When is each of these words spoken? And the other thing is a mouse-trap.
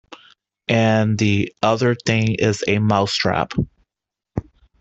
And 0.67 1.15
the 1.19 1.53
other 1.61 1.93
thing 1.93 2.33
is 2.33 2.63
a 2.67 2.79
mouse-trap. 2.79 3.53